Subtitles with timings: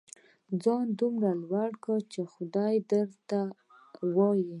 [0.63, 3.39] ځان دومره لوړ کړه چې خدای درته
[4.05, 4.47] ووايي.